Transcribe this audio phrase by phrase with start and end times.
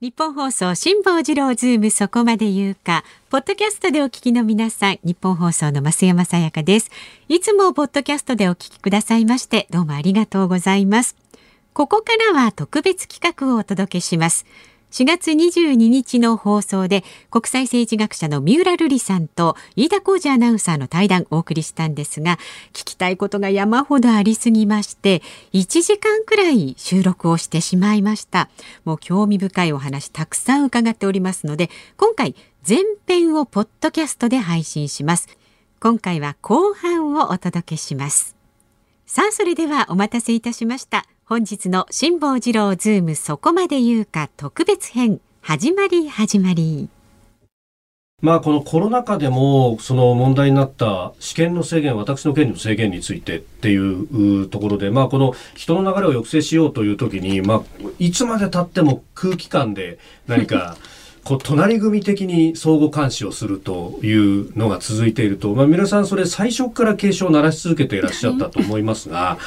[0.00, 3.04] 日本放送辛坊治郎ズームそこまで言うか。
[3.28, 6.90] ポッドキャストでお聞きの皆さん日本放送の増山さやかです。
[7.28, 11.16] いつもポッドキャストでお聞きくださいましてどうもありがとうございます。
[11.74, 14.46] ここからは特別企画をお届けします。
[14.90, 22.38] 4月22日の放送で国際政治学者の三浦瑠麗さんと飯田浩二アナウンサーの対談をお送りしたんですが
[22.72, 28.48] 聞きたいことが山ほどありすぎまして1時間くらい収録をしてしまいました。
[28.84, 32.34] もう興味深いお話たくさん伺っておりますので今回
[32.66, 35.28] 前編をポッドキャストで配信します。
[35.80, 38.39] 今回は後半をお届けします。
[39.12, 41.04] さあそれではお待たせいたしました。
[41.24, 46.88] 本日の辛坊治郎ズームそこまで言うか特別編始まり始まり。
[48.22, 57.62] まあこのコロナ禍でもその問題になった試験の制限、私の権利の制限についてっていうところで、まあこの人の流れを抑制しようという時に、まあ
[57.98, 60.76] いつまで経っても空気感で何か
[61.24, 69.38] こう隣組的に相互監視をするというのが続いていると、まあ皆さんそれ最初から警鐘を鳴らし続けていらっしゃったと思いますが、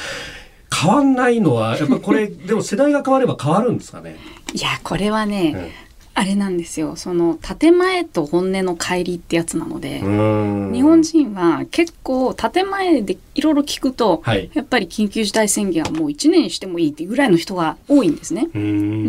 [0.74, 4.16] 変わんないのはやっぱこれでも世代が変われば変わるんですかね？
[4.52, 5.83] いやこれはね、うん
[6.16, 6.94] あれなんですよ。
[6.94, 18.46] その建前と本音の乖離ってやつなので日本人は結構建前でいろいろ聞くと、はい、やっぱり緊急事態宣言はもう1年してもいいっていうぐらいの人が多いんですね。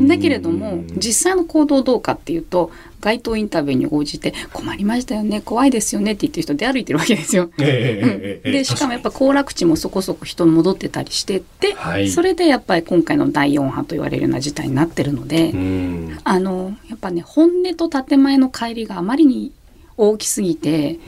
[0.07, 7.49] だけれども実際の行動どうかっていうと街頭インタビューに応じて困りましたよね怖いですよねって言ってる人出歩いてるわけですよ。
[7.59, 15.53] えーうん、でしかもやっぱ行楽地もそこそこ人戻ってたりしてって、はい、それでやっぱり今回の第4波と言われるような事態になってるので
[16.23, 19.51] あのやっぱね本音と建前の乖離があまりに
[19.97, 20.99] 大きすぎて。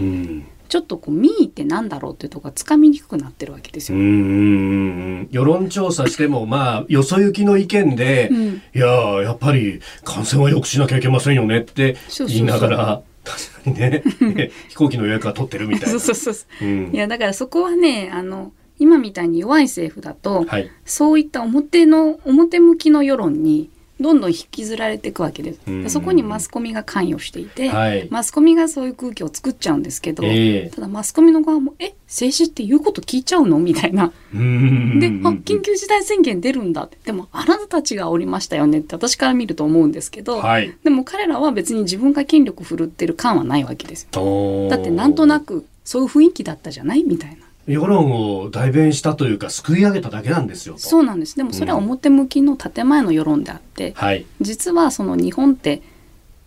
[0.68, 3.98] ちょっとこう民意ってなんだろうっていうとこがつかみにくくなってるわけですよ。
[3.98, 8.88] 世論調査してもまあよそ行きの意見で、うん、いや
[9.24, 13.02] やっぱり感染はよくしなきゃいけませんよねって言いながら。
[13.28, 14.04] 確かにね
[14.70, 16.00] 飛行機の予約は取ってるみたいな。
[16.00, 25.90] そうそうそう、うん、いやだからそこはねあの今みたいに弱い政府だと、はい、そういった表の表向きの世論にどんどん引きずられていくわけです。
[25.90, 34.08] そこにマスコミが関与していて、はい、マスコミがそういう空気を作っちゃうんですけど、えー、ただマスコミの側も「え政治って言うこと聞いちゃうの?」みたいな。
[34.08, 44.68] で「あ緊急事態宣言出るんだ」ってでもあなたたちがおりましたよねって私から見ると思うんですけど、はい、でも彼らは別に自分が権力振るってる感はないわけですよ。
[44.70, 47.04] だってなんとなくそういう雰囲気だったじゃない？
[47.04, 47.47] みたいな。
[47.68, 51.36] 世論を代弁したというか救い上げただけなんですよそうなんです。
[51.36, 55.82] でもそれは表向きの建前の世論であって、うん、実はその日本って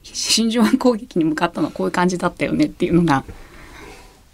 [0.03, 3.25] 真珠湾攻撃に向かったのはこういう感じだったよねっていうのが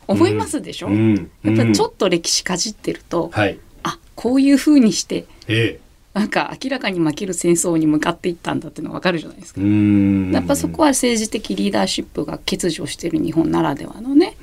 [0.07, 5.81] 思いますでしょ、うん、やっぱちょっと歴史かじってると、はい、あこういうふうにして、ええ、
[6.17, 9.61] なんか明らかに負ける戦争に向かっていったんだっていうのが分かるじゃないですか。
[9.61, 14.37] やっぱそこは政治的リーダーシップが欠如している日本ならではのね。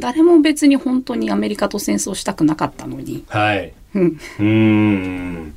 [0.00, 3.24] 誰も別に本当にアメリカと戦争したくなかったのに。
[3.28, 3.72] はい。
[3.94, 5.54] うん。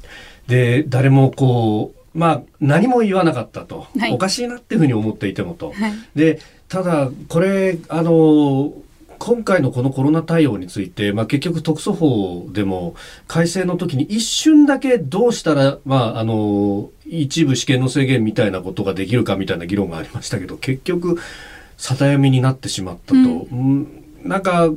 [0.48, 5.72] で誰もこうまあ何も言わなかったと、はい、おかしいなっていうふうに思っていてもと。
[5.72, 6.40] はい、で
[6.70, 8.74] ただこれあの
[9.20, 12.94] 今回のこのコロナ対応について、まあ、結局特措法でも
[13.28, 21.22] 改正の時に一瞬だけどうしたら、まあ、あの一部試験の制限みたいなことができるかみたいな議論がありましたけど結局
[21.78, 23.18] 定読みになってしまったと。
[23.18, 24.70] うん、なんか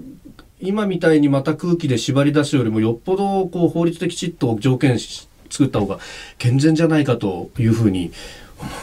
[0.60, 5.98] 今みたいにまた空気で縛り出すよりもよっぽどこう法律的きちっと条件作った方が
[6.38, 8.12] 健全じゃないかというふうに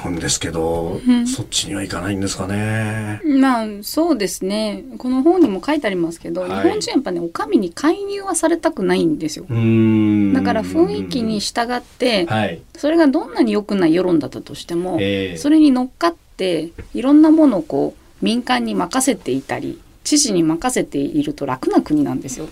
[0.03, 3.21] 思うんですけど、うん、そっちにはいかないんですかね。
[3.25, 4.83] まあそうですね。
[4.99, 9.45] この本にも書いてありますけど、はい、日本人やっぱねお上に介入はされたくないんですよ。
[9.45, 22.47] だから雰囲気に従って、はい、それがどんなに良くない世論だったとしても、えー、それに乗っかっていろんなものをこう民間に任せていたり知事に任せていると楽な国なんですよ。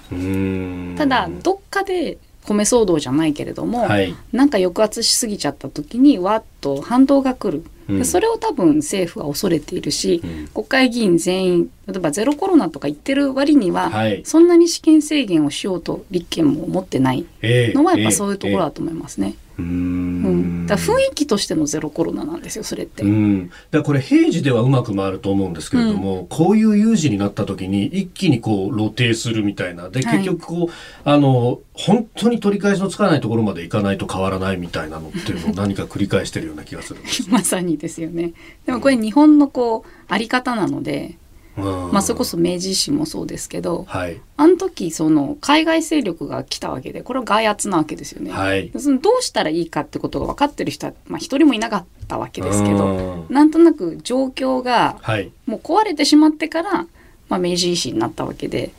[0.98, 19.28] ただどっかで米騒動じゃないけれども、はい、なんか抑圧しすぎちゃった時にわっと反動が来る、うん、それを多分政府は恐れているし、うん、国会議員全員例えばゼロコロナとか言ってる割には、はい、そんなに試験制限をしようと立憲も思ってないのはやっぱそういうところだと思いますね。
[19.28, 23.04] えーえーうん、だ雰囲気としてのゼロコロナなんですよそれって。
[23.04, 29.90] うん、だこれ平時ではうまく回ると思うんですけれども、うん、こういう有事になった時に一気にこう露呈するみたいな。
[29.90, 30.70] で結局こう、はい、
[31.06, 38.34] あの本当に取り返しのつかないところまでいかないと変わらないみたいなのっていうのを何か繰り返してるような気がする まさにですよね。
[38.66, 41.18] でもこれ日本のこうあり方なので
[41.58, 48.32] まあ、それこそ明治維新もそうですけど、はい、あの時その海外勢力が来たわけでこれは外圧なわけですよね。
[48.32, 54.98] はい、そのどうしたらいいかってことが分かってる人は、まあ、一人もいなかったわけですけどなんとなく状況が
[55.46, 56.88] もう壊れてしまってから、
[57.28, 58.72] まあ、明治維新になったわけで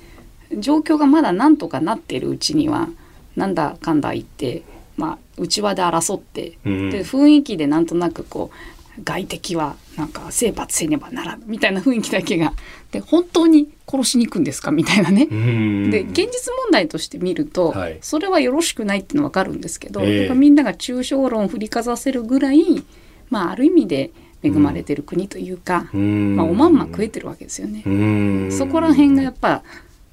[0.58, 2.88] 状況がまだなんとかなっているうちには
[3.36, 4.62] なんだかんだ言って、
[4.96, 12.52] まあ、内輪で争って、で雰囲気でなんとなくこう外敵はなんか征伐せねばならぬみたいな雰囲気だけが。
[12.90, 15.26] で本当に殺しに行くんですかみたいなね。
[15.26, 22.84] で現実問題として見ると、はい、それはよろしくないっていうのは分かるんですけど、えー、みんなが抽象論を振りかざせるぐらい、
[23.30, 24.10] まあ、ある意味で
[24.42, 28.50] 恵まれてる国というか、うん、まあ、おまんま食えてるわけですよね。
[28.50, 29.62] そこら辺がやっぱ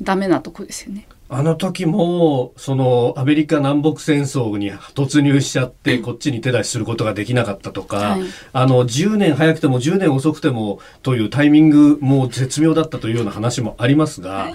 [0.01, 1.07] ダメなとこですよね。
[1.31, 8.21] あの時も、そのアメリカ南北戦争に突入しちゃって、こっちに手出しすることができなかったとか、はい、
[8.51, 14.53] あの、10年早くても10年遅くてもというタイミングも絶妙だったというような話もありますが、はい、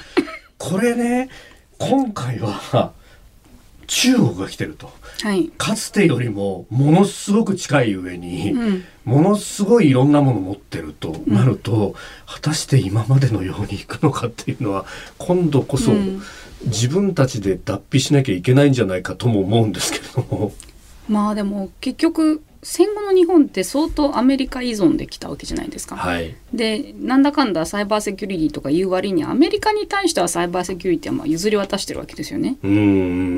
[0.58, 1.28] これね、
[1.78, 2.92] 今回は
[3.94, 4.92] 中国が来てると。
[5.22, 11.94] はい、かつてよりもものすごく近い上に、うん、ものすごいいろんなもの持ってるとなると、うん、
[12.26, 14.84] 果たして今までのようにいくのかっていうのは
[15.18, 16.22] 今度こそ、うん
[16.64, 20.52] 自分たちで脱皮しなきゃいけないんじゃないかとも思うんですけれども。
[21.08, 25.96] まあでも結局戦後の日本って相当アメリカ依存できたわけじゃないですか。
[25.96, 32.56] はい、でなんだかんだサイバーセキュリティとか言う割にアメリカに対してはサイバーセキュリティはまあ譲り渡してるわけですよね。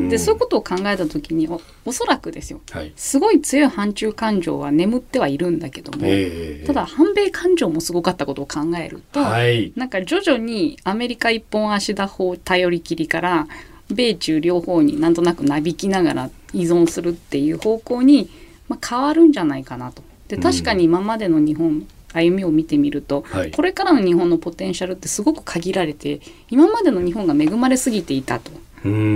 [0.08, 13.48] でそういうことを考えた時におおそらくですよ、はい、すごい強い反中感情は眠ってはいるんだけども、えー、ただ反米感情もすごかったことを考えると、はい、なんか徐々にアメリカ一本足打法頼りきりから
[13.88, 18.30] 米中両方になんとなくなびきながら依存するっていう方向に
[18.68, 20.02] まあ、変わるんじゃないかなと。
[20.28, 28.50] で確かに今までの日本、歩みを見てみると、はい、これからの日本のポテンシャルってすごく限られて今までの日本が恵まれすぎていたと。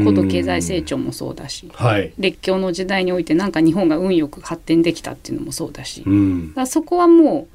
[0.04, 7.46] 高度経済成長もそうだし、はい、列強の時代においてなんか日本が運よく発展できたっていうのもそうだし、だからそこはもうやっ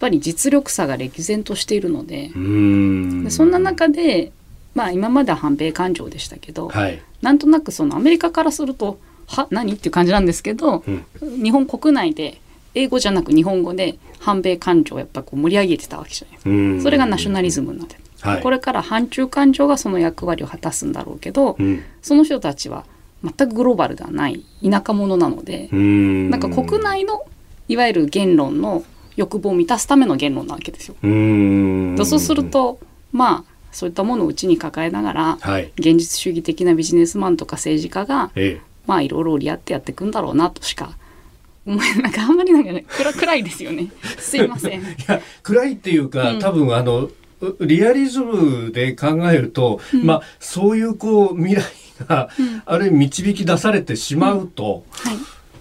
[0.00, 4.32] ぱり実力差が歴然としているのででそんな中で、
[4.74, 8.98] まあ、今までは反米感情でしたけど、はい、なんとなくそのアメリカからすると
[9.30, 9.74] は何？
[9.74, 12.40] っていう感じなんですけど、うん、日本国内で
[12.74, 16.82] 英語じゃなく日本語で反米感情をやっぱこう盛り上げてたわけじゃないですか。
[16.82, 22.84] それがナショナリズムなので、はい、これから反中感情がその役割を果たすんだろうけど、うん、その人たちは
[23.22, 26.30] 全くグローバルではない田舎者なのでん。
[26.30, 27.24] なんか国内の
[27.68, 28.84] いわゆる言論の
[29.16, 30.94] 欲望を満たすための言論なわけですよ。
[31.02, 32.80] うそうすると
[33.12, 40.96] まあそういったものを内に抱えながら、はい、現実主義的なビジネスマンとか政治家が、ええ、まあいろいろ折り合ってやっていくんだろうなとしか
[41.66, 43.88] 思え なんかあんまりなんかね暗暗いですよね。
[44.18, 44.80] すいません。
[44.80, 47.10] いや暗いっていうか、うん、多分あの
[47.60, 51.64] リアリズムで考えると、うん、まあそういうこう未来
[52.06, 52.30] が、
[52.64, 55.16] ある意味導き出されてしまうと、はい。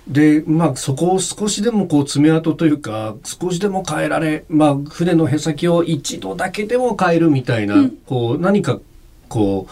[0.08, 8.80] で、まあ、そこを少しでもこう爪痕というか、少しでも変えられ、まあ、船のへさきを一度だけでも変えるみたいな、うん、こう、何か、
[9.28, 9.72] こう、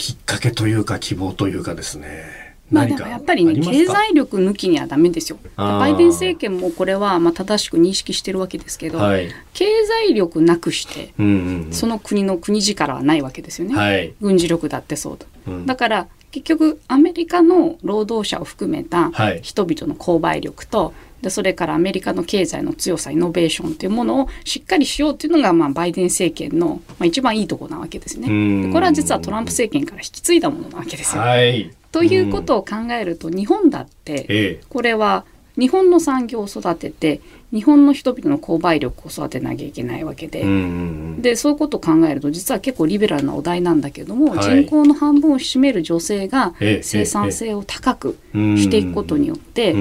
[0.00, 2.56] きっかけというか希望というかですね。
[2.70, 5.38] まあでもやっぱりね経済力抜きにはダメですよ。
[5.56, 11.12] バイデン政権もこれはまあ正しく認識してるわけですけど、はい、経済力なくして、
[11.72, 19.10] その国の国力はないわけですよね、はい、軍事力だってそうだ、うん、だから結局アメリカの労働者を含めた
[19.42, 28.28] 人々の購買力と、でそれからアメリカの経済の強さイノベーションというものをしっかりしようというのが、まあ、バイデン政権の、まあ、一番いいところなわけですね。
[28.66, 31.22] でこれは実はトランプ政権から引き継いだものなわけですよ。
[31.22, 35.24] はい、ということを考えると日本だってこれは
[35.58, 37.20] 日本の産業を育てて
[37.52, 40.44] 日本の人々の購買力を育てなきゃいけないわけで,、
[41.20, 49.74] でそういうことを考えると実は結構リベラルなお題なんだけども、はい、人口の半分を占める女性が生産性を高くしていくことによって、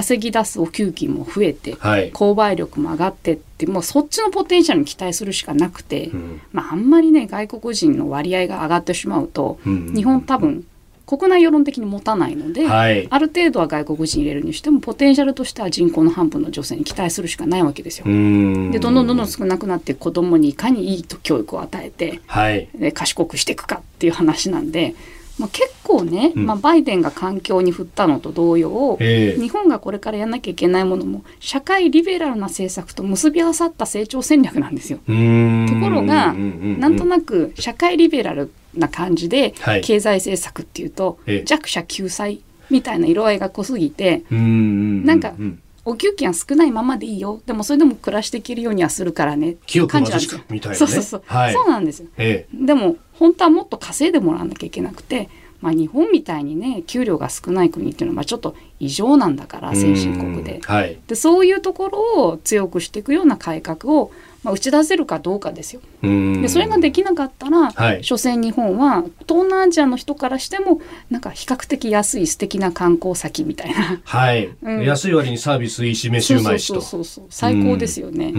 [0.00, 10.64] 稼ぎ出すお給金も増えて、はい、購買力も上がってってもうそっちのポテンシャルに期待するしかなくて、うん、まあ、あんまりね外国人の割合が上がってしまうと、うん、日本多分
[11.04, 18.04] 国内世論的に持たないので、はい、ある程度は外国人入れるにしてもポテンシャルとしては人口の半分の女性に期待するしかないわけですよ。
[18.06, 24.94] でどんどんどんどん少なくなって子供にいかにいい教育を与えて、はい、で賢くしていくかっていう話なんで
[25.40, 34.98] まあ、結構ね、うん、まあ、バイデンが環境に振ったのと同様、えー、日本がこれからやらなきゃいけないものも社会リベラルな政策と結び合わさった成長戦略なんですよ。
[34.98, 45.32] ところがなんとなく社会リベラルな感じで経済政策っていうと、はい、弱者救済みたいな色合いが濃すぎてなんか
[45.84, 47.40] お給金は少ないままでいいよ。
[47.46, 49.56] でもそれでも暮らしていけるようにはするからね。
[49.66, 55.28] 清く貧しくみたいな、ね、そうそうそう、はい、そうなんですよ、ええ、でも本当はもっと稼いでもらわなきゃいけなくて
[55.60, 64.10] まあ、日本みたいにね給料が少ない国っていうのはまあちょっと異常なんだから先進国で,、はい、でそういうところを強くしていくような改革を、
[64.42, 65.82] まあ、打ち出せるかどうかですよ。
[66.02, 70.80] でそれができなかったら、はい、所詮日本は東南アジアの人からしても
[71.10, 74.00] なんか比較的安い素敵な観光先みたいな。
[74.02, 76.80] はい、うん、安い割にサービスいいし飯うまいしと。
[76.80, 77.24] そうそうそう。
[77.30, 78.32] 最高ですよね。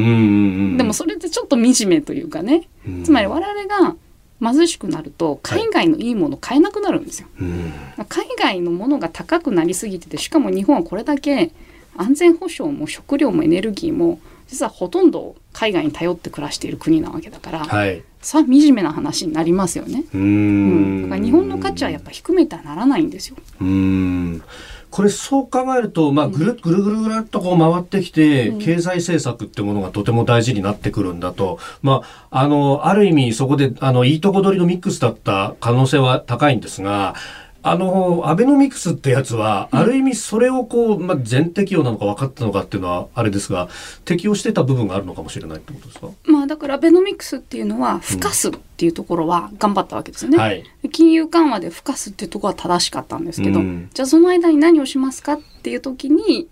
[0.78, 2.68] でもそれってちょっと惨めというかね。
[3.04, 3.96] つまり我々が
[4.42, 11.52] 貧しくなると海外のいいもの買えなくなるんですよ、はい、海外のものが高くなりすぎててしかも日本はこれだけ
[11.96, 14.20] 安全保障も食料もエネルギーも
[14.52, 20.04] 実はほとんど海外に頼って暮らしている国なわけだから、はい、さあ惨めな話になりますよね。
[20.14, 23.38] うん、だから日本の価値はやっぱ低めてはならないんですよ。
[23.62, 24.44] うん。
[24.90, 37.16] これそう考えると、まあ、ぐるぐるぐるぐるっとこう回ってきて、うん、経済政策ってものがとても大事になってくるんだと、まあ、あの、ある意味そこで、あの、いいとこ取りのミックスだった可能性は高いんですが、
[37.64, 43.70] あの、アベノミクスってやつは、ある意味それをこう、まあ、全適用なのか分かったのかっていうのはあれですが、
[44.04, 46.08] 適用してた部分があるのかもしれないってことですか？
[46.26, 50.38] まあ、だからアベノミクスっていうのは、付加すっていうところは頑張ったわけですよね。
[50.38, 50.42] うん。
[50.42, 56.48] はい、金融緩和で付加すっていうところは正しかったんですけど、うん、じゃあその間に何をしますかっていう時に、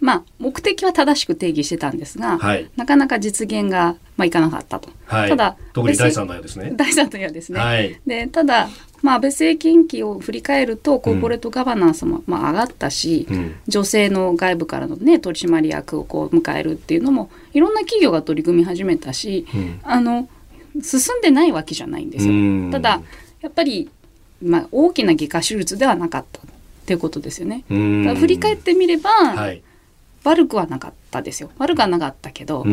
[0.00, 4.90] まあ、目的は正しく定義してたんですが、はい、なかなか実現が、まあ、いかなかったと。
[5.06, 6.72] はい、ただ特に第三の矢ですね。
[6.76, 7.58] 第三の矢ですね。
[7.58, 8.68] はい、でただ、
[9.02, 20.28] まあ、安倍政権期を振り返るとコーポレートガバナンスも、まあ、上がったし、うん、女性の外部からの、ね、取締役をこう迎えるっていうのもいろんな企業が取り組み始めたし、うん、あの
[20.82, 22.70] 進んでないわけじゃないんですよ。
[22.70, 23.00] ただ
[23.40, 23.88] やっぱり、
[24.42, 26.42] まあ、大きな外科手術ではなかったっ
[26.84, 27.64] ていうことですよね。
[27.68, 29.62] 振り返ってみれば、はい
[30.28, 31.50] 悪くはなかったですよ。
[31.58, 32.64] 悪くはなかったけど、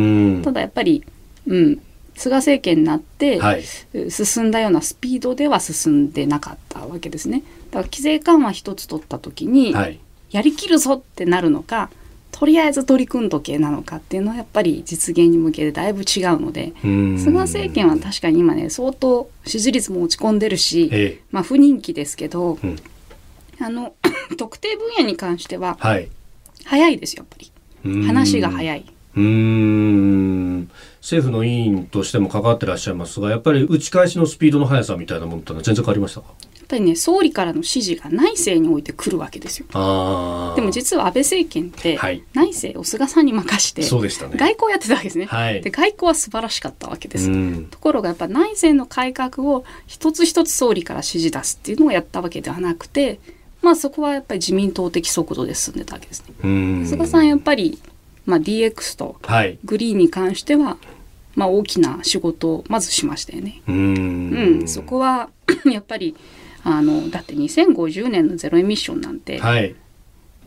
[0.43, 1.03] ただやっぱり、
[1.45, 1.81] うん、
[2.15, 3.63] 菅政権になって、はい、
[4.10, 7.43] 進んだようなスピードでは進んでなかったわけですね。
[7.72, 10.00] だから規制緩和一つ取った時に、はい、
[10.31, 11.89] やりきるぞってなるのか
[12.31, 22.75] とりあえず取り組んどけなのかっていうのはやっぱり実現に向けてだいぶ違うので菅政権は確かに今ね相当支持率も落ち込んでるし、ええ、まあ、不人気ですけど、うん、
[23.62, 23.93] あの
[24.38, 26.10] 特定分野に関しては、はい、
[26.65, 27.51] 早いですよやっぱり。
[28.05, 28.86] 話が早い。
[29.15, 30.70] うん。
[31.01, 36.27] 政府の委員としても関わってらっしゃいますがやっぱり打ち返しのスピードの速さみたいなものってのは全然変わりましたか？
[36.55, 39.67] やっぱりね総理からの指示が内政においてくるわけですよ。
[40.55, 42.00] でも実は安倍政権って
[42.34, 45.25] 内政を菅さんに任して、外交やってたわけですね。
[45.25, 47.65] はい、で外交は素晴らしかったわけです。
[47.65, 53.20] ところがやっぱ内政の改革を一つ一つ総理から指示出すっていうのをやったわけではなくて
[53.63, 56.86] まあそこはやっぱり自民党的速度で進んでたわけですね。
[56.86, 57.79] 菅さんやっぱり、
[58.25, 59.15] まあ、DX と
[59.63, 60.77] グリーンに関しては、はい、
[61.36, 63.62] まあ、大きな仕事をまずしましたよね。
[63.67, 63.75] うん
[64.60, 65.29] うん、そこは
[65.65, 66.15] やっぱり
[66.65, 69.75] あのだって2050年のゼロエミッションなんて、はい、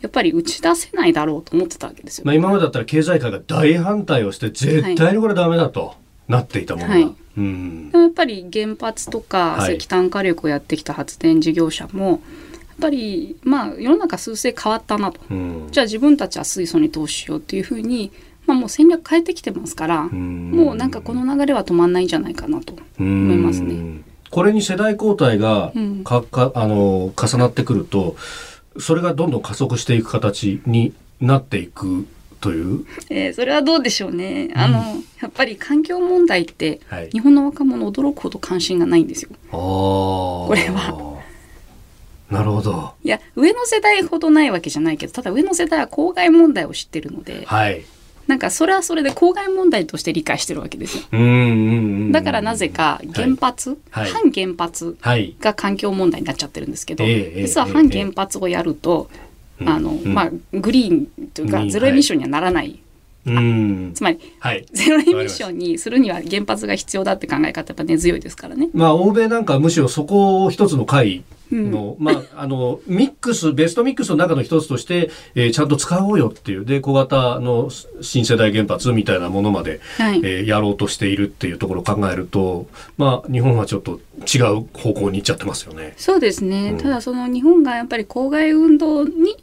[0.02, 2.24] やっぱり打ち出せないだろうと思ってたわけですよ。
[2.26, 5.94] まあ、今までだったら経済界が大反対をして絶対にこれダメだと
[6.28, 6.94] なっていたものが。
[6.94, 12.22] はいうん、でもやっぱり原発とか石炭火力をやってきた発電事業者も、
[12.80, 18.12] ぱりまあ世の中数勢変わったなと、うん、じゃあ自分たちは水素に投資しようっていうふうに、
[18.46, 24.02] まあ、もう戦略変えてきてますから、うん、もうなんかこの流れは止まんないんじゃないかなと思いますね。
[24.30, 25.72] これに世代交代が
[26.04, 28.16] かかあの重なってくると
[28.78, 32.06] それがどんどん加速していく形になっていく
[32.40, 34.50] という、えー、それはどうでしょうね。
[34.54, 39.30] あの、うん、やっぱり環境問題って、はい、日本の若者驚くほど関心がないんですよ。
[39.50, 41.15] これは。
[42.30, 42.94] なるほど。
[43.04, 47.84] いや上の世代ほどないわけじゃないけどただ上の世代は公害問題を知ってるので、はい、
[48.26, 52.12] なんかそれはそれで公害問題として理解してるわけですよ。
[52.12, 54.96] だからなぜか原発、はい、反原発
[55.40, 59.08] が環境問題になっちゃってるんですけど、はい、実は反原発をやると、
[59.60, 62.80] えー、あの、まあ、グリーンというかゼロエミッションにはならない。
[63.26, 63.92] うん。
[63.94, 68.68] つまり、はい、ゼロエミッションにするには原発が必要だって考え方やっぱ根強いですからね。
[68.72, 82.66] まあ欧米なんかむしろそこを一つの会の、うん、まあ、あの、ミックス、ベストミックスの中の一つとして、えー、ちゃんと使おうよっていう、で、小型の新世代原発みたいなものまで、はい、えー、やろうとしているっていうところを考えると、
[82.98, 85.94] まあ、日本はちょっと違う方向に行っちゃってますよね。
[85.96, 86.70] そうですね。
[86.72, 89.36] うん、ただ、その日本がやっぱり公害運動に、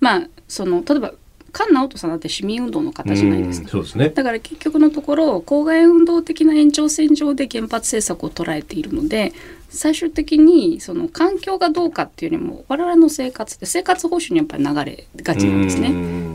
[0.00, 1.12] まあ、その、例えば、
[1.52, 3.68] 菅直人さんだって市民運動の方じゃないですか。
[3.68, 4.08] そうですね。
[4.10, 9.32] だから結局のところ郊外運動的な延長線上で原発政策を捉えているので
[9.68, 15.88] 最終的にその環境がどうかっていうよりも我々の生活って生活報酬にやっぱり流れがちなんですね。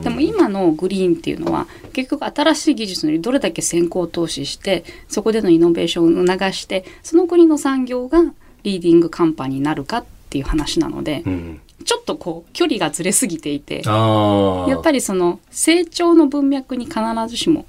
[0.04, 8.24] でも今のグリーンっていうのは結局新しい技術にどれだけ先行投資してそこでのイノベーションを促してその国の産業が
[8.64, 17.66] リーディングカンパニーになるかっていう話なので、うん、ちょっとこう距離がずれすぎていてやっぱりその成長の文脈に必ずしも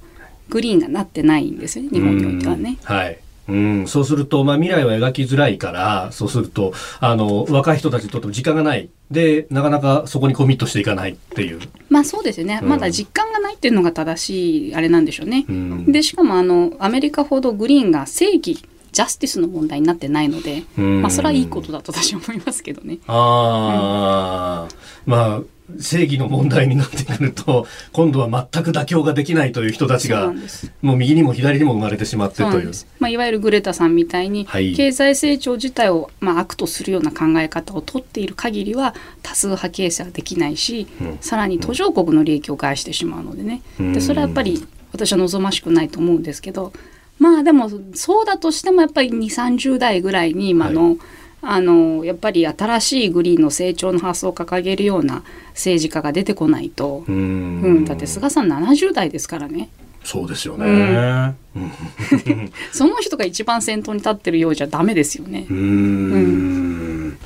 [0.49, 2.77] グリーンがなってないんですよね日本においてはね。
[2.83, 8.89] はいうん、そうすると、まあ、未来は描きづらいから、そうすると、あの、若い人たちにとっても時間がない。
[9.09, 11.59] で、なかなかそこにコミットしていかないっていう。
[11.89, 12.59] まあそうですよね。
[12.61, 15.45] うん、まだ実感がないっていうのが正しい、あれなんでしょうね。
[15.47, 18.61] うん、で、しかもあの、アメリカほどグリーンが正義
[18.97, 22.97] ジャスティスの問題になってないので、まあ、それはいいことだと私は思いますけどね。
[23.05, 24.67] あ
[25.05, 25.41] うん、まあ
[25.79, 30.33] 正義の問題になってくると今度は全く妥協ができないという人たちが
[30.81, 32.71] もう右にも左にも生まれてしまってという。
[32.99, 46.73] まあ、いわゆるグレタさんみたいに、経済成長自体を、まあ、悪とするような考え方を取っている限りは多数派形成はできないし、うん、さらに途上国の利益を害してしまうのでね、うん、でそれはやっぱり私は望ましくないと思うんですけど
[47.19, 50.97] まあでもそうだとしてもやっぱり2 3 0代ぐらいに今の、はい、
[51.41, 57.03] あのやっぱり新しいグリーンの成長の発想を掲げるような政治家が出てこないと。
[57.07, 59.69] うん、だって菅さん70代ですからね。
[60.03, 61.71] そうですよね、うん。
[62.71, 65.45] その人が一番先頭に立ってるようじゃダメですよね。
[65.49, 67.17] うん。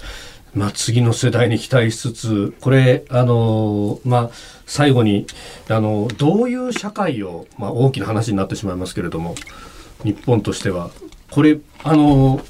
[0.55, 4.29] まあ、次の世代に期待しつつこれあのまあ
[4.65, 5.25] 最後に
[5.69, 9.35] あのどういう社会を、まあ、大きな話になってしまいますけれども
[10.03, 10.89] 日本としては。
[11.29, 12.41] これあの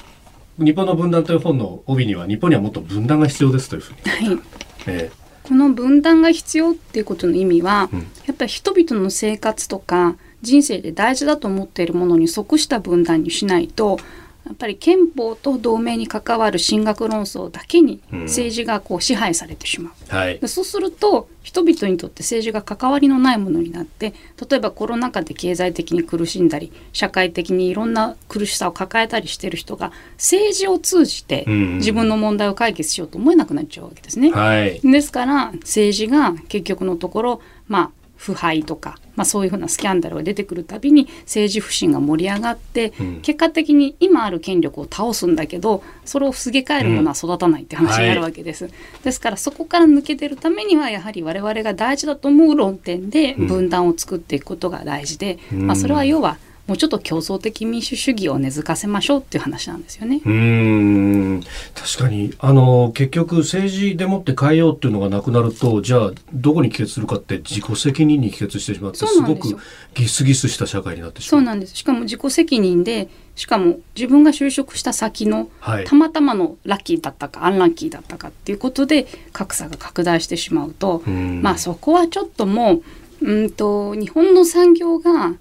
[0.58, 4.40] 日本の分断という本の帯には日本にはもっと分断が必要ですというふうに、はい。
[4.88, 14.00] えー、この分断が必要っていうことの意味は、うん、やっぱり人々の生活とか人生で大事だと思っているものに即した分断にしないと
[14.46, 24.14] やっぱり憲法と同盟に関わる進学論争だけに政治がこう支配されてしまう、うんはい、そうすると人々にとって政治が関わりのないものになって
[24.50, 34.32] 例えばコロナ禍で経済的に苦しんだり社会的にいろんな苦しさを抱えたりしてる人が政治を通じて自分の問題を解決しようと思えなくなっちゃうわけですね。
[34.32, 56.38] はい、ですから政治が結局のところまあ腐敗とか、まあ、そういうふうなスキャンダルが出てくるたびに政治不信が盛り上がって、うん、結果的に今ある権力を倒すんだけどそれをすげ替えるものは育たないって話になるわけです、うんはい、ですからそこから抜け出るためにはやはり我々が大事だと思う論点で分断を作っていくことが大事で、うん、まあ、それは要は
[56.72, 60.22] もうちょっと競争的民主主義を根付かせましょうっていう話なんですよね。
[60.26, 61.44] うん。
[61.76, 62.34] 確かに。
[62.40, 69.58] あの結局政治でもって変えようっていうのがなくなるとじゃあどこに帰結するかって自己責任に帰結してしまってすごく
[69.96, 71.42] ギスギスした社会になってしまう。
[71.42, 71.76] そうなんです。
[71.76, 82.82] しかも自己責任でしかも自分が就職した先の、はい、たまたまのラッキーだったかアンラッキーだったかっていうことで格差が拡大してしまうとまあそこはちょっともう
[83.22, 85.34] うんと日本の産業が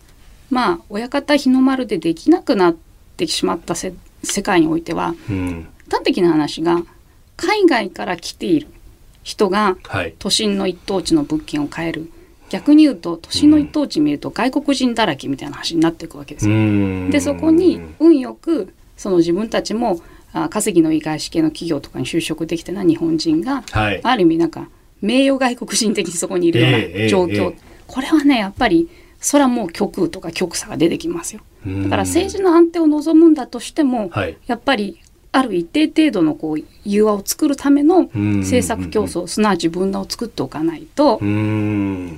[0.50, 2.76] まあ親方日の丸でできなくなっ
[3.16, 3.92] てしまった世
[4.42, 6.82] 界においては、うん、端的な話が
[7.36, 8.68] 海外から来ている
[9.22, 9.76] 人が
[10.18, 12.10] 都心の一等地の物件を買える、はい、
[12.50, 17.10] 逆に言うと都心の一等地見ると外国人だらけみたいな話になっていくわけですよ。
[17.10, 20.00] でそこに運よくその自分たちも
[20.32, 24.68] あ稼ぎのいい外資系の企業とかに就職できてな日本人が、はい、ある意味なんか
[25.00, 27.54] 名誉外国人的にそこにいるような状況、えーえーえー、
[27.86, 28.88] これはねやっぱり
[29.20, 31.42] それはもう極右とか極左が出てきますよ。
[31.66, 34.98] だから政治の安定を望むんだとしても、はい、やっぱり
[35.32, 41.20] ある一定程度のこう融和を作るための政策競争すなわち分断を作っておかないと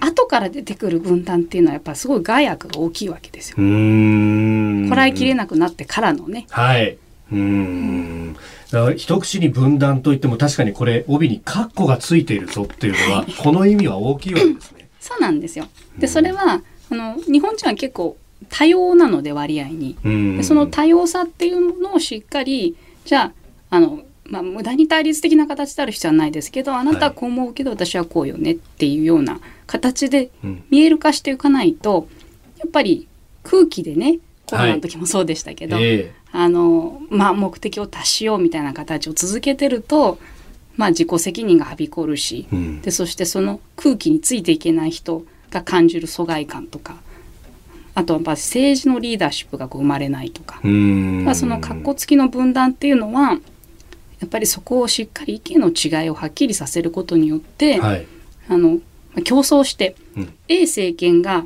[0.00, 3.56] 後から出てくる分断っていうのはやっぱりすごい害悪が大きいわけですよ。
[3.56, 6.46] こらえきれなくなってからのね。
[6.50, 6.96] はい
[7.32, 8.36] うん
[8.70, 14.88] だから一口に分断といっても確かにこれ帯にカッコがついているぞっていうのはこの意味は大きいわけですね。
[15.00, 15.66] そうなんですよ。
[15.98, 16.62] でそれは
[16.92, 18.16] あの日本人は結構
[18.48, 19.96] 多様なので割合に、
[20.36, 23.32] でその多様さっていうのをしっかりじゃ
[23.70, 30.30] ああの、まあ、無駄に対立的な形である必要はないですけどあなたはこう思うけど私はこうよねっていうような形で
[30.70, 32.08] 見える化していかないと、
[32.58, 33.08] やっぱり
[33.42, 35.84] 空気でねコロナの時もそうでしたけど、はい。
[35.84, 40.18] えー、あのまあ、目的を達しようみたいな形を続けてると、
[40.76, 46.96] まあ、自己責任がはびこるし、うん、でそしてその空気についていけない人が感じる疎外感とか
[47.94, 53.38] あとは政治のリーダーシップが生まれないとかその格好付きの分断っていうのはや
[54.26, 58.06] っぱりそこをしっかり意見の違いをはっきりさせることによって、はい、
[58.48, 58.78] あの
[59.24, 61.44] 競争してうん、A 政権が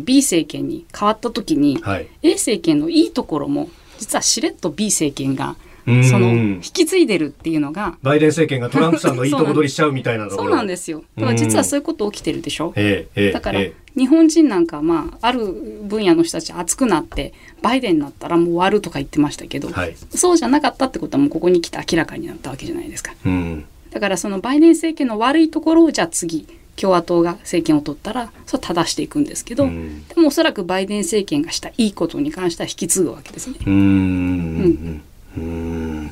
[0.00, 11.02] B 政権に変わった時に、はい、A 政権のいいところも実はしれっと B 政権がその引き継いでるっていうのがバイデン政権がトランプさんのいいとこ 取りしちゃうみたいなそうなんですよ。
[11.16, 13.60] だから実はそういうこと起きてるでしょ、ええ、だから、
[13.96, 15.52] 日本人なんかまあある
[15.84, 33.56] 分野の人たち熱くなってバイデンになったらもう終わるとか言ってましたけど、はい、そうじゃなかったってことはもうここに来て明らかになったわけじゃないですか、うん、だからそのバイデン政権の悪いところをじゃあ次共和党が政権を取ったらそれ正していくんですけど、うん、でもおそらくバイデン政権がしたいいことに関しては引き継ぐわけですね。
[33.66, 35.02] うん、うん
[35.36, 36.10] うん。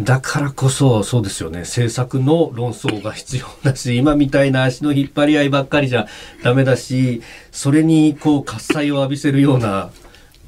[0.00, 1.60] だからこそそうですよね。
[1.60, 6.06] 政策の論争が必要だし 今みたいな足の引っ張り合いばっかりじゃ
[6.42, 9.90] ダメだしそれにこう喝采を浴びせるような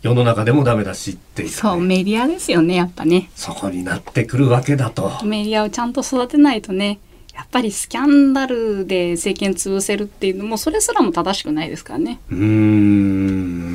[0.02, 3.28] 世の中でもダメだしっていう、ね、そうメディアですよねやっぱね。
[3.34, 5.18] そこになってくるわけだと。
[5.24, 7.00] メディアをちゃんと育てないとね
[7.34, 12.20] やっぱりスキャンダルで政権潰せるっていうのもそれすらも正しくないですからね。
[12.30, 13.69] うん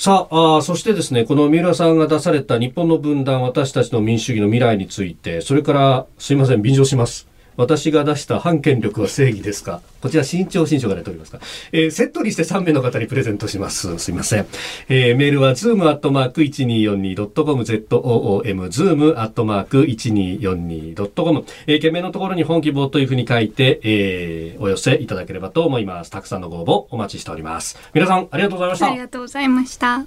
[0.00, 7.29] さああそしてですねこの三浦さんが出された日本の分断私たちの民主主義の未来についてそれからすいません便乗します。
[7.56, 9.80] 私が出した反権力は正義ですか？
[10.00, 11.40] こちら新潮新書が出ておりますか、
[11.72, 13.98] えー、セットにして3名の方にプレゼントします。
[13.98, 14.46] すいません。
[14.88, 26.10] えー、メールは zoom.1242.com zoom zoom.1242.com えー、懸命のところに本希望というふうに書いて、えー、お寄せいただければと思います。
[26.10, 27.76] たくさんのご応募お待ちしております。
[27.92, 28.86] 皆さんありがとうございました。
[28.86, 30.06] ありがとうございました。